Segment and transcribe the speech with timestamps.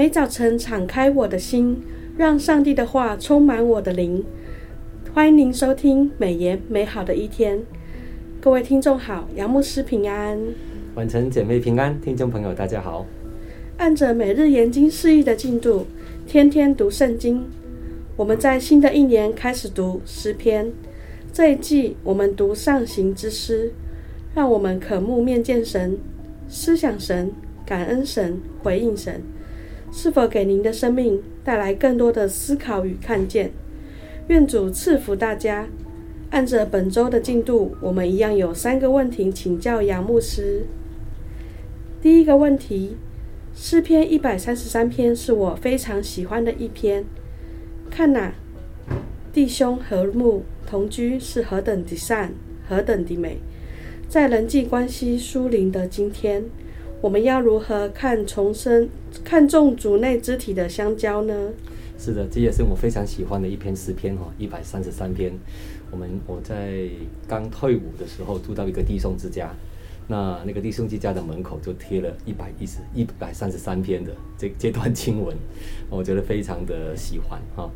[0.00, 1.78] 每早晨敞开我的心，
[2.16, 4.24] 让上帝的话充满我的灵。
[5.12, 7.60] 欢迎您收听美言美好的一天。
[8.40, 10.40] 各位听众好，杨牧师平安，
[10.94, 13.04] 晚晨姐妹平安，听众朋友大家好。
[13.76, 15.86] 按着每日研经释义的进度，
[16.26, 17.44] 天天读圣经。
[18.16, 20.72] 我们在新的一年开始读诗篇。
[21.30, 23.70] 这一季我们读上行之诗，
[24.34, 25.98] 让我们渴慕面见神，
[26.48, 27.30] 思想神，
[27.66, 29.20] 感恩神，回应神。
[29.92, 33.50] 是否给您的生命带来更多的思考与看见？
[34.28, 35.68] 愿主赐福大家。
[36.30, 40.64] 按着本周的进度，我们一样有三个问题请教杨牧师。
[42.00, 42.96] 第一个问题，
[43.52, 47.04] 诗篇一百三十三篇是我非常喜欢的一篇。
[47.90, 48.30] 看呐，
[49.32, 52.32] 弟兄和睦同居是何等的善，
[52.68, 53.38] 何等的美。
[54.08, 56.44] 在人际关系疏离的今天，
[57.00, 58.86] 我们要如何看重生、
[59.24, 61.50] 看重主内肢体的相交呢？
[61.98, 65.32] 是的，这也是我非常喜欢的一篇诗篇哈，一百三十三篇。
[65.90, 66.88] 我们我在
[67.26, 69.50] 刚退伍的时候住到一个弟兄之家，
[70.08, 75.34] 那那个弟兄之家的门口就贴了一百一十一百三十三篇的这这段经文，
[75.88, 77.70] 我觉得非常的喜欢哈。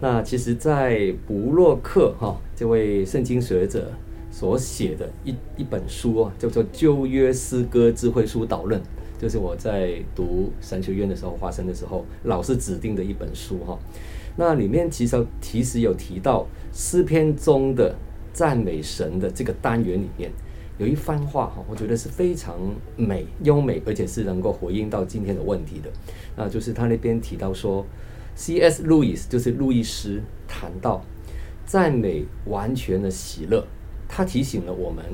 [0.00, 3.90] 那其实，在布洛克哈这位圣经学者
[4.38, 8.80] 所写的一一本书啊，叫做《旧约诗歌智慧书导论》，
[9.20, 13.76] 就是我在读神学院的时候发生的时候，老师指定的一本书哈。
[14.36, 17.92] 那里面其实其实有提到诗篇中的
[18.32, 20.30] 赞美神的这个单元里面
[20.78, 22.54] 有一番话哈，我觉得是非常
[22.96, 25.90] 美、优美，而且是能够回应到今天的问题的。
[26.36, 27.84] 那就是他那边提到说
[28.36, 28.84] ，C.S.
[28.84, 31.04] 路易斯就是路易斯谈到
[31.66, 33.66] 赞美完全的喜乐，
[34.08, 35.04] 他提醒了我们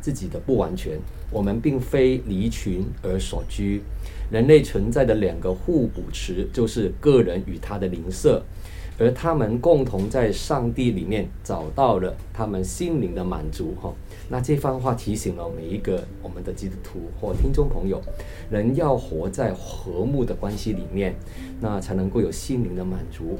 [0.00, 0.98] 自己的不完全，
[1.30, 3.82] 我们并非离群而所居，
[4.30, 8.42] 人类存在的两个互补词就是个人与他的邻舍。
[8.96, 13.92] 而他们共同在上帝里面找到了他们心灵的满足，哈。
[14.28, 18.00] 那这番话提醒了每一个我们的基督徒或听众朋友，
[18.48, 21.12] 人要活在和睦的关系里面，
[21.60, 23.36] 那才能够有心灵的满足。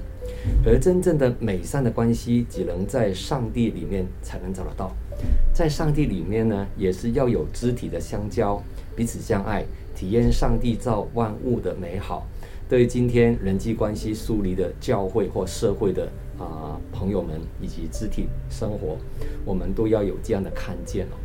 [0.66, 4.91] 而真正的美善的关系，只能在上帝里面才能找得到。
[5.53, 8.61] 在上帝里面呢，也是要有肢体的相交，
[8.97, 9.65] 彼此相爱，
[9.95, 12.27] 体验上帝造万物的美好。
[12.69, 16.09] 对于今天人际关系疏离的教会或社会的
[16.39, 18.97] 啊、朋友们以及肢体生活，
[19.45, 21.17] 我们都要有这样的看见哦。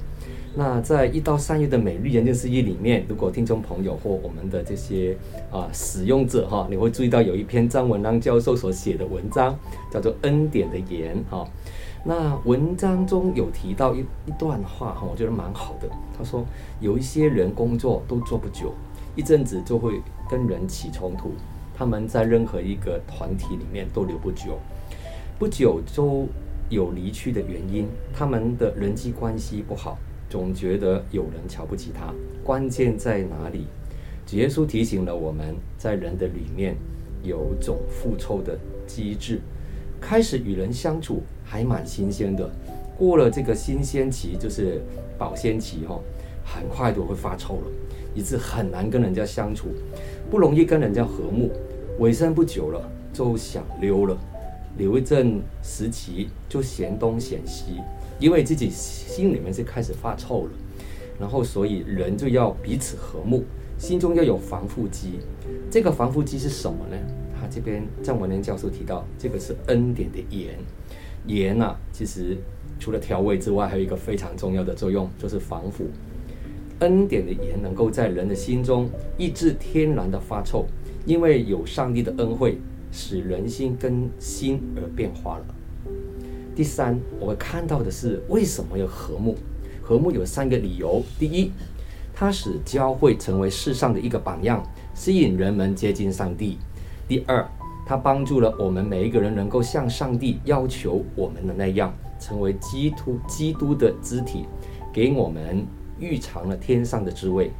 [0.55, 5.15] 那在一到三月的每日研经释义里面，如果听众朋友或我们的这些
[5.49, 9.57] 啊、使用者哈，你会注意到有一篇张文亮教授所写的文章，
[9.91, 11.47] 叫做《恩典的盐》哈。
[12.03, 15.89] 那文章中有提到一一段话哈，我觉得蛮好的。
[16.17, 16.45] 他说
[16.79, 18.73] 有一些人工作都做不久。
[19.15, 21.31] 一阵子就会跟人起冲突，
[21.75, 24.57] 他们在任何一个团体里面都留不久，
[25.37, 26.25] 不久就
[26.69, 27.85] 有离去的原因。
[28.13, 29.97] 他们的人际关系不好，
[30.29, 32.13] 总觉得有人瞧不起他。
[32.45, 33.65] 关键在哪里？
[34.25, 36.77] 主耶稣提醒了我们，在人的里面
[37.21, 38.57] 有种复仇的
[38.87, 39.41] 机制。
[39.99, 42.47] 开始与人相处还蛮新鲜的，
[42.95, 44.79] 过了这个新鲜期，就是
[45.17, 45.99] 保鲜期哈，
[46.45, 47.71] 很快就会发臭了。
[48.15, 49.69] 以致很难跟人家相处，
[50.29, 51.51] 不容易跟人家和睦，
[51.99, 52.81] 尾声不久了
[53.13, 54.17] 就想溜了，
[54.77, 57.81] 留一阵时期就嫌东嫌西，
[58.19, 60.51] 因为自己心里面是开始发臭了，
[61.19, 63.43] 然后所以人就要彼此和睦，
[63.77, 65.19] 心中要有防腐剂。
[65.69, 66.97] 这个防腐剂是什么呢？
[67.39, 70.57] 他这边张文年教授提到，这个是恩典的盐，
[71.29, 72.35] 盐啊，其实
[72.79, 75.85] 除了调味之外，还有一个非常重要的作用，就是防腐。
[76.79, 80.65] 恩典的盐能够在人的心中抑制天然的发臭，
[81.05, 82.57] 因为有上帝的恩惠，
[82.91, 85.45] 使人心更新而变化了。
[86.55, 89.37] 第三，我们看到的是为什么要和睦？
[89.83, 91.51] 和睦有三个理由：第一，
[92.13, 94.63] 它使教会成为世上的一个榜样，
[94.95, 96.57] 吸引人们接近上帝；
[97.07, 97.45] 第二，
[97.89, 104.45] 它帮助了我们每一个人能够像上帝要求我们的那样，成为基督基督的肢体，
[104.93, 105.65] 给我们。
[105.99, 107.51] 预尝了天上的滋味。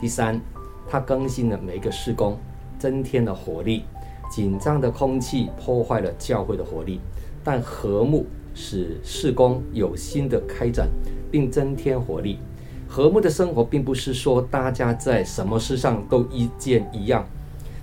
[0.00, 0.40] 第三，
[0.88, 2.36] 它更新了每一个事工，
[2.80, 3.84] 增添了活力。
[4.28, 7.00] 紧张的空气破坏了教会的活力，
[7.44, 10.88] 但和睦使事工有新的开展，
[11.30, 12.40] 并增添活力。
[12.88, 17.24] 和睦的生活并不是说大家在什么事上都意见一样，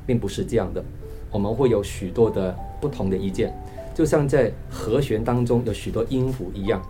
[0.06, 0.84] 并不是这样的。
[1.34, 3.52] 我们会有许多的不同的意见，
[3.96, 6.82] 就像在和弦当中有许多音符一样。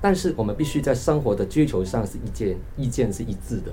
[0.00, 3.70] 但是我们必须在生活的追求上是一见意见是一致的，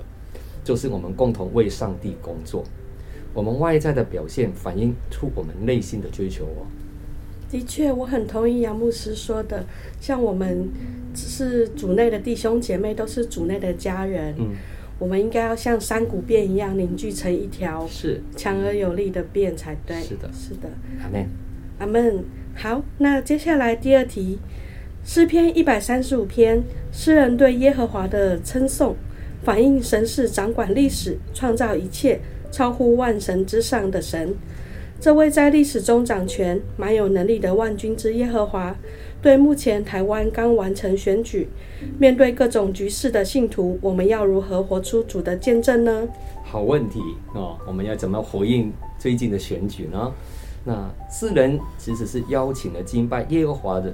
[0.62, 2.64] 就是我们共同为上帝工作。
[3.32, 6.66] 我们外在的表现反映出我们内心的追求哦。
[7.48, 9.64] 的确，我很同意杨牧师说的，
[10.00, 10.68] 像我们
[11.14, 14.34] 是主内的弟兄姐妹，都是主内的家人。
[14.36, 14.54] 嗯。
[14.98, 20.00] 我们应该要像山谷辫一样凝聚成一条是强而有力的辫才对。
[20.02, 20.68] 是的，是的。
[21.02, 21.26] 阿门，
[21.78, 22.24] 阿门。
[22.54, 24.38] 好，那接下来第二题，
[25.04, 28.96] 诗篇一百三十五篇，诗人对耶和华的称颂，
[29.44, 32.18] 反映神是掌管历史、创造一切、
[32.50, 34.34] 超乎万神之上的神。
[35.00, 38.74] 这位在历史中掌权、蛮有能力的万军之耶和华。
[39.20, 41.48] 对目前台湾刚完成选举，
[41.98, 46.08] 面对各种局势的信徒，我们要如何活出主的见证呢？
[46.44, 47.00] 好问题
[47.34, 47.58] 哦！
[47.66, 50.12] 我们要怎么回应最近的选举呢？
[50.64, 53.92] 那诗人其实是邀请了敬拜耶和华的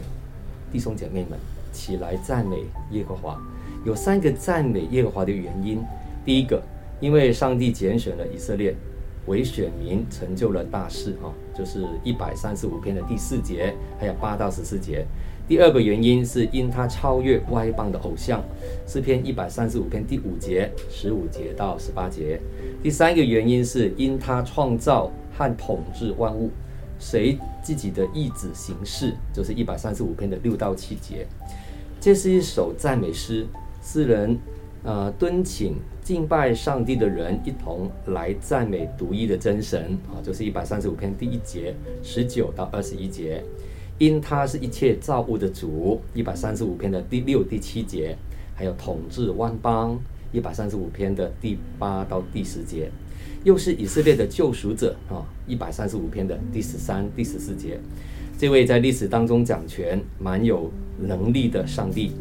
[0.70, 1.38] 弟兄姐妹们
[1.72, 2.58] 起来赞美
[2.90, 3.40] 耶和华。
[3.84, 5.78] 有三个赞美耶和华的原因：
[6.24, 6.62] 第一个，
[7.00, 8.74] 因为上帝拣选了以色列。
[9.26, 15.06] 为选民成就了大事哈，就是一百三十五篇的第四节，还有八到十四节。
[15.46, 18.42] 第二个原因是因他超越外邦的偶像，
[18.86, 22.40] 诗篇一百三十五篇第五节、十五节到十八节。
[22.82, 26.50] 第三个原因是因他创造和统治万物，
[26.98, 31.26] 随自己的意志行事，就是一百三十五篇的六到七节。
[32.00, 33.46] 这是一首赞美诗，
[33.82, 34.38] 诗人。
[34.84, 43.42] 呃，敦请敬拜上帝的人一同来赞美独一的真神啊，就是一百三十五篇第一节十九到二十一节，
[43.96, 48.14] 因他是一切造物的主，一百三十五篇的第六、第七节，
[48.54, 49.98] 还有统治万邦，
[50.32, 52.90] 一百三十五篇的第八到第十节，
[53.42, 57.80] 又是以色列的救赎者啊，一百三十五篇的第十三、第十四节，
[58.36, 62.12] 这位在历史当中掌权、蛮有能力的上帝。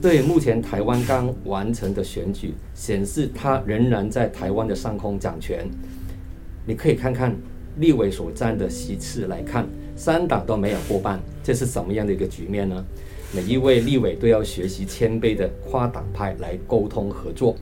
[0.00, 5.66] 对目前台湾刚完成的选举显示，他仍然在台湾的上空掌权。
[6.66, 7.34] 你可以看看
[7.78, 9.66] 立委所占的席次来看，
[9.96, 12.84] 三党都没有过半，这是什么样的一个局面呢？
[13.34, 17.56] 每一位立委都要学习谦卑的跨党派来沟通合作。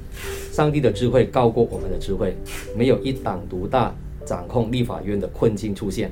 [0.52, 2.36] 上帝的智慧高过我们的智慧，
[2.76, 3.94] 没有一党独大
[4.26, 6.10] 掌控立法院的困境出现。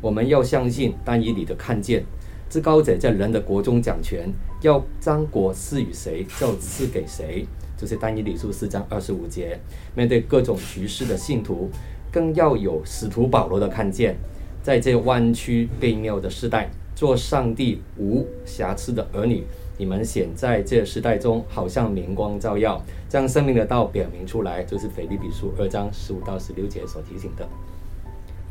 [0.00, 2.04] 我们要相信但以你的看见。
[2.52, 7.46] 至高者在人的国中掌权，要将国赐予谁，就赐给谁。
[7.78, 9.58] 就是但以理书四章二十五节。
[9.96, 11.70] 面对各种局势的信徒，
[12.12, 14.14] 更要有使徒保罗的看见，
[14.62, 19.44] 在这弯曲悖谬的时代，做上帝无瑕疵的儿女。
[19.78, 24.62] 你们显在这时代中，好像明光照耀，将生命的道表明出来。
[24.62, 27.48] 就是腓立比书二章十五到十六节所提醒的。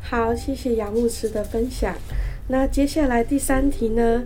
[0.00, 1.94] 好，谢谢杨牧师的分享。
[2.48, 4.24] 那接下来第三题呢？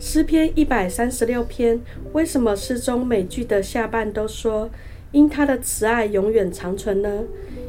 [0.00, 1.80] 诗篇一百三十六篇，
[2.12, 4.70] 为什么诗中每句的下半都说
[5.12, 7.24] 因他的慈爱永远长存呢？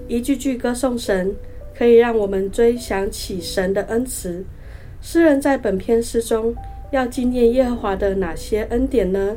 [0.07, 1.35] 一句句歌颂神，
[1.77, 4.45] 可以让我们追想起神的恩慈。
[5.01, 6.55] 诗人在本篇诗中
[6.91, 9.35] 要纪念耶和华的哪些恩典呢？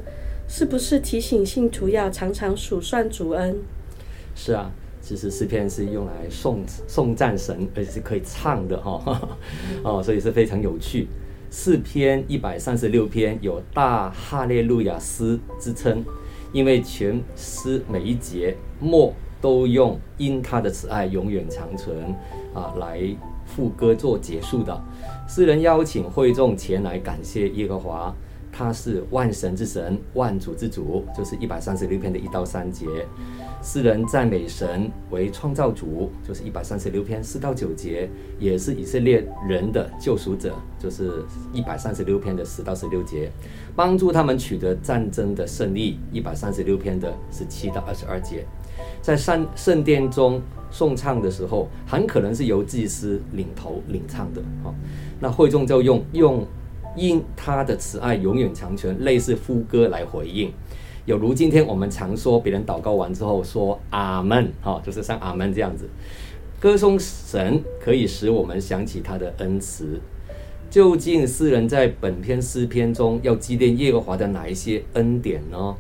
[0.49, 3.57] 是不是提醒信徒要常常数算主恩？
[4.35, 4.71] 是啊。
[5.03, 9.21] 其实诗篇是用来颂颂赞神，而且是可以唱的哈，
[9.83, 11.09] 哦，所以是非常有趣。
[11.51, 16.03] 诗篇一百三十六篇有大哈利路亚诗之称，
[16.53, 21.95] 因为全诗每一节末都用因他的慈爱永远长存
[22.55, 23.03] 啊来
[23.45, 24.81] 副歌做结束的。
[25.29, 28.15] 诗人邀请会众前来感谢耶和华。
[28.53, 32.87] 他是万神之神，万主之主，就是一百三十六篇的一到三节。
[33.63, 43.31] 诗人赞美神为创造主，就是一百三十六篇四到九节，也是以色列人的救赎者，就是一百三十六篇的十到十六节，
[43.75, 48.45] 帮助他们取得战争的胜利，一百三十六篇的十七到二十二节。
[49.01, 54.75] 在圣圣殿中颂唱的时候，很可能是由祭司领头领唱的，哈，
[55.21, 56.45] 那会众就用用。
[56.95, 60.53] 因他的慈爱永远长存，类似副歌来回应，
[61.07, 65.89] 有如今天我们常说别人祷告完之后说阿门，哈，就是像阿门这样子，
[66.61, 70.01] 歌颂神可以使我们想起他的恩慈。
[70.71, 75.75] 究竟诗人在本篇诗篇中要纪念耶和华的哪一些恩典呢？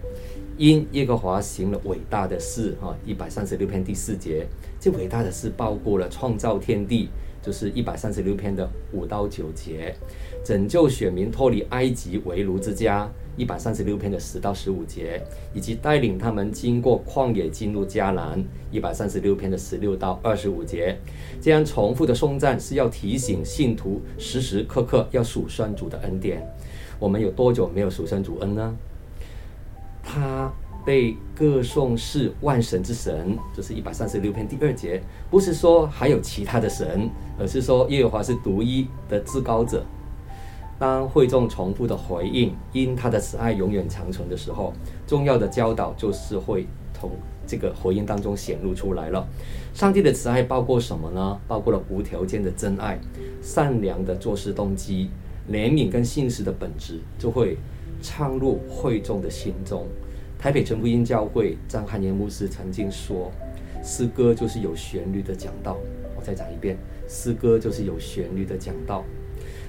[0.57, 4.47] 因耶和华行了伟大的事，哈，一百三十六篇第四节，
[4.81, 7.09] 这伟大的事包括了创造天地。
[7.45, 9.93] 就是一百三十六篇的五到九节，
[10.45, 15.23] 拯救选民脱离埃及为奴之家；一百三十六篇的十到十五节，
[15.55, 20.99] 以及带领他们经过旷野进入迦南；一百三十六篇的十六到二十五节。
[21.41, 26.45] 这样重复的颂赞是要提醒信徒时时刻刻要数算主的恩典。
[26.99, 28.77] 我们有多久没有数算主恩呢？
[30.03, 30.53] 他
[30.85, 37.09] 被歌颂是万神之神，这、是一百三十六篇第二节，不是说还有其他的神，
[37.39, 39.85] 而是说耶和华是独一的至高者。
[40.83, 44.73] 当会众重复的回应，因他的慈爱永远长存的时候，
[45.07, 47.09] 重要的教导就是会从
[47.47, 49.25] 这个回应当中显露出来了。
[49.73, 51.39] 上帝的慈爱包括什么呢？
[51.47, 52.99] 包括了无条件的真爱、
[53.41, 55.09] 善良的做事动机、
[55.53, 57.57] 怜悯跟信实的本质，就会
[58.03, 59.87] 唱入会众的心中。
[60.37, 63.31] 台北全福音教会张汉年牧师曾经说
[63.85, 65.79] ：“诗歌就是有旋律的讲道。”
[66.19, 69.05] 我再讲一遍，诗歌就是有旋律的讲道。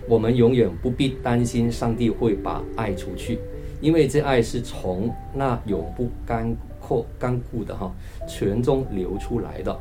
[0.08, 3.40] 我们永远不必担心上帝会把爱除去，
[3.80, 7.92] 因为这爱是从那永不干涸、干枯的哈
[8.28, 9.78] 泉中流出来的。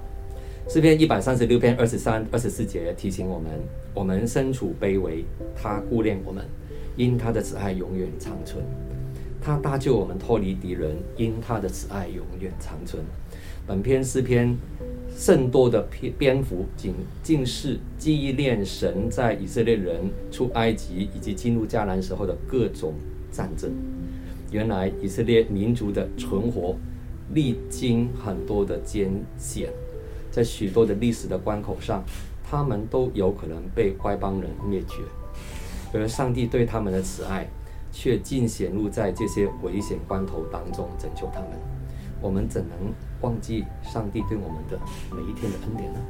[0.69, 3.51] 诗篇一百三十六篇二十三、二十四节提醒我们：
[3.93, 5.25] 我们身处卑微，
[5.57, 6.45] 他顾念我们，
[6.97, 8.63] 因他的慈爱永远长存；
[9.41, 13.03] 他搭救我们脱离敌人，因他的慈爱永远长存。
[13.67, 14.57] 本篇诗篇。
[15.15, 22.95] 甚多的篇篇幅，仅尽是纪念神在以色列人出埃及以及进入迦南时候的各种
[23.31, 23.71] 战争。
[24.51, 26.75] 原来以色列民族的存活
[27.35, 29.69] 历经很多的艰险，
[30.31, 32.03] 在许多的历史的关口上，
[32.43, 35.03] 他们都有可能被外邦人灭绝，
[35.93, 37.47] 而上帝对他们的慈爱
[37.93, 41.51] 却尽显露在这些危险关头当中拯救他们。
[42.21, 42.93] 我们怎能
[43.23, 44.79] 忘记上帝对我们的
[45.11, 46.01] 每一天的恩典呢？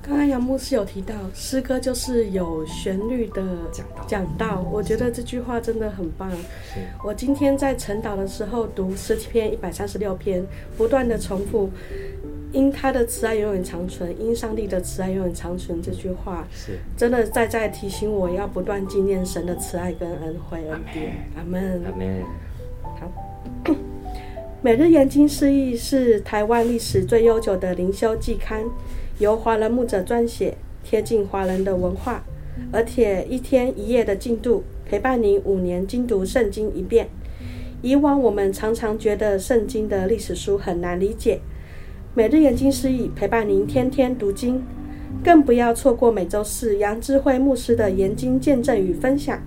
[0.00, 4.04] 刚刚杨牧师有提到，诗歌就是有旋律的讲道。
[4.06, 6.30] 讲道，我觉得这句话真的很棒。
[7.04, 10.42] 我今天在晨祷的时候读诗篇一百三十六篇，
[10.78, 11.68] 不断的重复
[12.52, 21.28] “因他的慈爱永远长存，因上帝的慈爱永远长存”这句话，是真的在在提醒我要不断纪念神的慈爱跟恩惠恩典。
[21.36, 21.84] 阿门。
[21.84, 22.24] 阿门。
[24.60, 28.64] 每日研经释义是台湾历史最悠久的灵修季刊，
[29.20, 32.24] 由华人牧者撰写，贴近华人的文化，
[32.72, 37.08] 而且一天一夜的进度，陪伴您五年精读圣经一遍。
[37.82, 41.38] 以往我们常常觉得圣经的历史书很难理解，
[42.14, 44.64] 每日研经释义陪伴您天天读经，
[45.22, 49.40] 更不要错过每周四杨智慧牧师的研经见证与分享，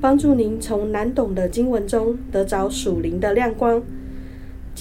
[0.00, 3.82] 帮助您从难懂的经文中得着属灵的亮光。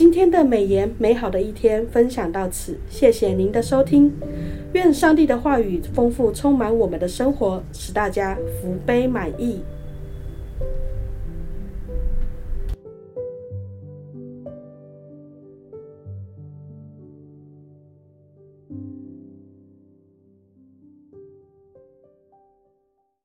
[0.04, 4.12] 今天的美言美好的一天分享到此，谢谢您的收听。
[4.74, 9.62] 愿上帝的话语丰富充满我们的生活，使大家福杯满溢。